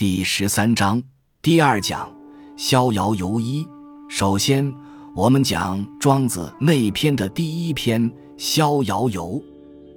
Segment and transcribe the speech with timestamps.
[0.00, 1.02] 第十三章
[1.42, 2.10] 第二讲：
[2.56, 3.68] 逍遥游一。
[4.08, 4.74] 首先，
[5.14, 9.32] 我们讲庄子内篇的第一篇《逍遥游》，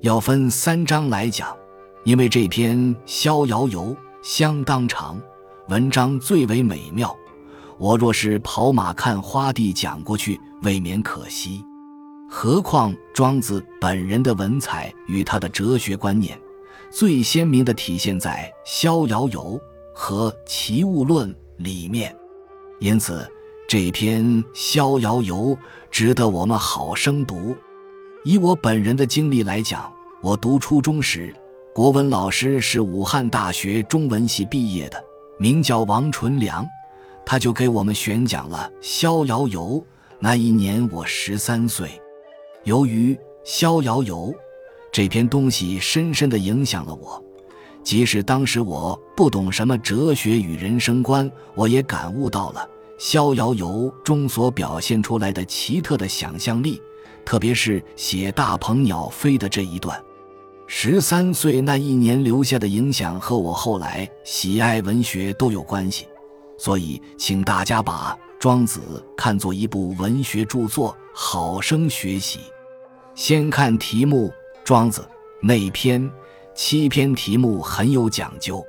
[0.00, 1.56] 要分三章来讲，
[2.04, 2.76] 因为这篇
[3.06, 3.82] 《逍遥游》
[4.20, 5.16] 相当长，
[5.68, 7.16] 文章最为美妙。
[7.78, 11.64] 我若是跑马看花地讲过去，未免可惜。
[12.28, 16.36] 何况庄子本人的文采与他的哲学观念，
[16.90, 19.40] 最鲜明地体现在《逍遥游》。
[19.94, 22.14] 和《齐物论》里面，
[22.80, 23.26] 因此
[23.68, 25.36] 这篇《逍遥游》
[25.88, 27.56] 值得我们好生读。
[28.24, 31.32] 以我本人的经历来讲，我读初中时，
[31.72, 35.02] 国文老师是武汉大学中文系毕业的，
[35.38, 36.66] 名叫王纯良，
[37.24, 39.62] 他就给我们选讲了《逍遥游》。
[40.18, 42.00] 那一年我十三岁，
[42.64, 43.14] 由于
[43.44, 44.32] 《逍遥游》
[44.90, 47.23] 这篇东西深深地影响了我。
[47.84, 52.60] 即使当时我不懂什么哲学与人生观，我也感悟到了
[52.98, 56.80] 《逍遥游》中所表现出来的奇特的想象力，
[57.26, 60.02] 特别是写大鹏鸟飞的这一段。
[60.66, 66.06] 十三岁那一年留下的影响和我后来喜爱文学都有关系，
[66.56, 68.80] 所以请大家把《庄子》
[69.14, 72.40] 看作一部文学著作，好生学习。
[73.14, 74.28] 先看题目，
[74.64, 75.02] 《庄子》
[75.46, 76.10] 内篇。
[76.54, 78.64] 七篇题目很有讲究。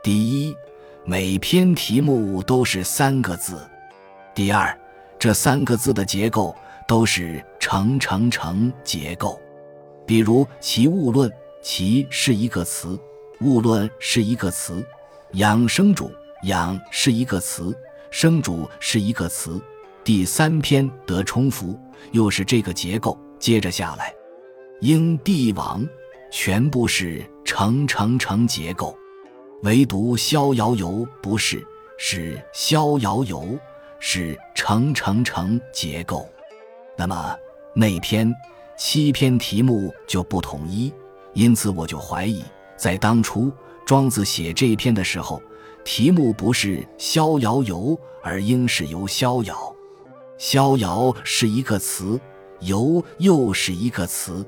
[0.00, 0.56] 第一，
[1.04, 3.58] 每篇题目都是三个字。
[4.32, 4.78] 第二，
[5.18, 6.54] 这三个字的结构
[6.86, 9.40] 都是成成成结构。
[10.06, 11.28] 比如《齐物论》，
[11.60, 12.96] 齐是一个词，
[13.40, 14.86] 物论是一个词，
[15.32, 16.12] 养生主
[16.44, 17.76] 养是一个词，
[18.08, 19.60] 生主是一个词。
[20.04, 21.76] 第三篇得冲符，
[22.12, 23.18] 又是这个结构。
[23.40, 24.14] 接着下来，
[24.80, 25.84] 应帝王。
[26.38, 28.94] 全部是成成成结构，
[29.62, 33.58] 唯独逍遥游不是，是逍遥游
[33.98, 36.28] 是成成成结构。
[36.94, 37.34] 那么
[37.74, 38.30] 那篇
[38.76, 40.92] 七篇题目就不统一，
[41.32, 42.44] 因此我就怀疑，
[42.76, 43.50] 在当初
[43.86, 45.40] 庄子写这篇的时候，
[45.84, 49.74] 题目不是逍遥游，而应是游逍遥。
[50.36, 52.20] 逍遥是一个词，
[52.60, 54.46] 游又是一个词。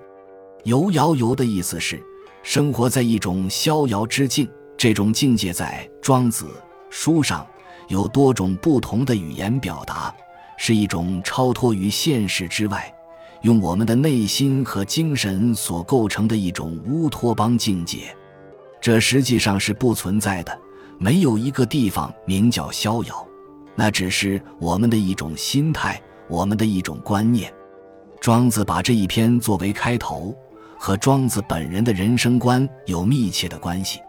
[0.64, 2.02] 游遥游的意思是
[2.42, 6.46] 生活在一种逍遥之境，这种境界在庄子
[6.90, 7.46] 书上
[7.88, 10.14] 有多种不同的语言表达，
[10.56, 12.92] 是一种超脱于现实之外，
[13.42, 18.14] 用我们的内心和精神所构成的一种乌托邦境界。
[18.80, 20.58] 这实际上是不存在的，
[20.98, 23.26] 没有一个地方名叫逍遥，
[23.74, 27.52] 那只是我们的一种心态，我们的一种观念。
[28.20, 30.36] 庄子把这一篇作为开头。
[30.78, 34.00] 和庄子本人的人生观有密切的关系。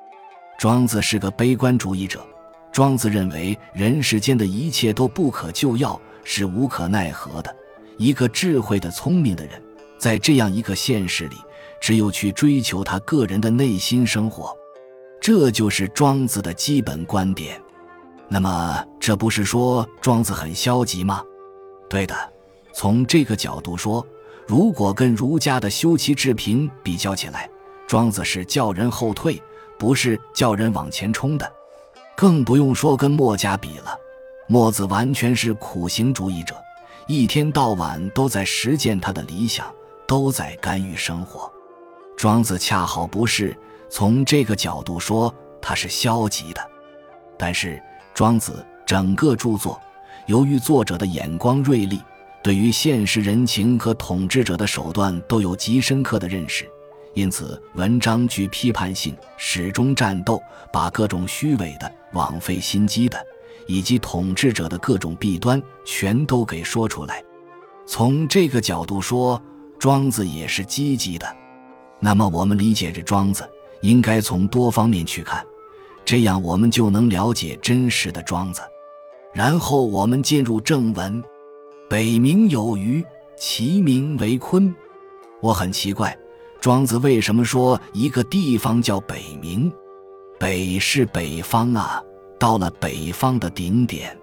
[0.58, 2.26] 庄子是个悲观主义者，
[2.72, 7.54] 庄子认为人世间的一切都不可救药，是无可奈何的。
[7.98, 9.62] 一个智慧的、聪明的人，
[9.98, 11.38] 在这样一个现实里，
[11.82, 14.56] 只有去追求他个人的内心生活，
[15.20, 17.60] 这就是庄子的基本观点。
[18.28, 21.24] 那么，这不是说庄子很消极吗？
[21.90, 22.16] 对的，
[22.74, 24.06] 从这个角度说。
[24.50, 27.48] 如果跟儒家的修齐治平比较起来，
[27.88, 29.40] 庄子是叫人后退，
[29.78, 31.54] 不是叫人往前冲的，
[32.18, 33.96] 更不用说跟墨家比了。
[34.48, 36.56] 墨子完全是苦行主义者，
[37.06, 39.72] 一天到晚都在实践他的理想，
[40.08, 41.48] 都在干预生活。
[42.18, 43.56] 庄子恰好不是
[43.88, 46.62] 从这个角度说他是消极的，
[47.38, 47.80] 但是
[48.16, 49.80] 庄子整个著作，
[50.26, 52.02] 由于作者的眼光锐利。
[52.42, 56.70] 对于现实人情和统治者的手段都有极深刻的认识，
[57.14, 60.42] 因此文章具批判性，始终战斗，
[60.72, 63.18] 把各种虚伪的、枉费心机的，
[63.68, 67.22] 以及统治者的各种弊端全都给说出来。
[67.86, 69.42] 从这个角度说，
[69.78, 71.28] 庄子也是积极的。
[72.00, 73.44] 那么我们理解这庄子，
[73.82, 75.46] 应该从多方面去看，
[76.06, 78.62] 这样我们就能了解真实的庄子。
[79.34, 81.22] 然后我们进入正文。
[81.90, 83.04] 北冥有鱼，
[83.36, 84.72] 其名为鲲。
[85.42, 86.16] 我很奇怪，
[86.62, 89.72] 庄子为什么说一个地方叫北冥？
[90.38, 92.00] 北是北方啊，
[92.38, 94.16] 到了北方的顶点，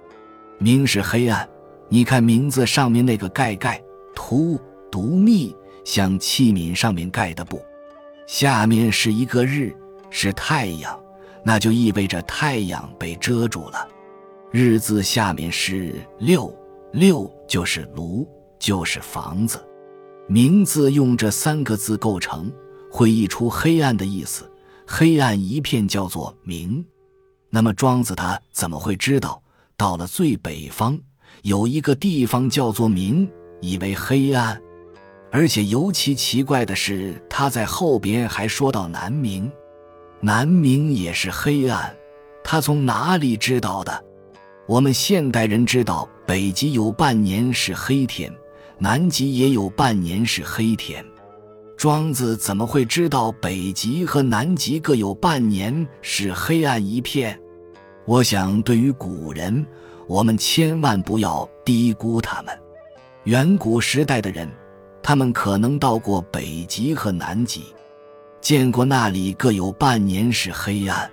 [0.60, 1.48] 冥是黑暗。
[1.88, 3.82] 你看名字上面那个盖盖，
[4.14, 4.56] 凸
[4.88, 5.52] 独密，
[5.84, 7.60] 像器皿上面盖的布。
[8.28, 9.74] 下面是一个日，
[10.08, 10.96] 是太阳，
[11.42, 13.88] 那就意味着太阳被遮住了。
[14.52, 16.56] 日字下面是六。
[16.96, 18.26] 六就是炉，
[18.58, 19.62] 就是房子。
[20.26, 22.50] 名字用这三个字构成，
[22.90, 24.50] 会溢出黑暗的意思。
[24.86, 26.82] 黑暗一片叫做明。
[27.50, 29.42] 那么庄子他怎么会知道
[29.76, 30.98] 到了最北方
[31.42, 34.58] 有一个地方叫做明，以为黑暗？
[35.30, 39.52] 而且尤其奇怪的是，他在后边还说到南明，
[40.22, 41.94] 南明也是黑暗，
[42.42, 44.02] 他从哪里知道的？
[44.66, 48.30] 我们现代人知道北极有半年是黑天，
[48.78, 51.04] 南极也有半年是黑天，
[51.76, 57.38] 庄子怎么会知道北极和南极各有半年是黑暗一片？
[58.04, 59.64] 我想，对于古人，
[60.08, 62.52] 我们千万不要低估他们。
[63.24, 64.50] 远古时代的人。
[65.02, 67.66] 他们可能到过北极和南极，
[68.40, 71.08] 见过那里各有半年是黑暗。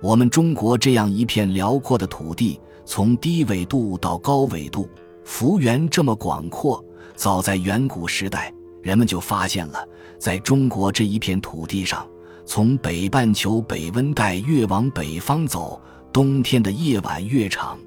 [0.00, 2.58] 我们中国这样一片辽阔的土地，
[2.90, 4.88] 从低纬度到高纬度，
[5.22, 6.82] 幅员这么广阔。
[7.14, 8.50] 早在远古时代，
[8.80, 9.86] 人们就发现了，
[10.18, 12.08] 在中国这一片土地上，
[12.46, 15.78] 从北半球北温带越往北方走，
[16.10, 17.78] 冬天的夜晚越长。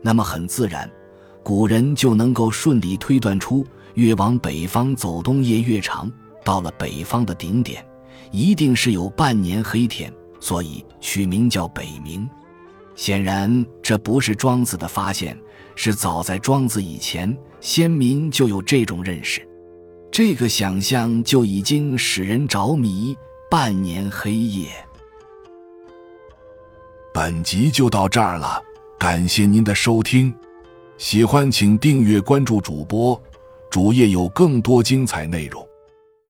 [0.00, 0.88] 那么很自然，
[1.42, 3.66] 古人就能够顺利推断出。
[3.94, 6.08] 越往北方走，冬夜越长。
[6.44, 7.84] 到了北方的顶点，
[8.30, 12.24] 一定是有半年黑天，所以取名叫北冥。
[12.98, 15.38] 显然，这不是庄子的发现，
[15.76, 19.48] 是早在庄子以前，先民就有这种认识。
[20.10, 23.16] 这个想象就已经使人着迷。
[23.48, 24.68] 半年黑夜。
[27.14, 28.60] 本集就到这儿了，
[28.98, 30.34] 感谢您的收听，
[30.98, 33.18] 喜欢请订阅关注主播。
[33.70, 35.67] 主页有更多精彩内容。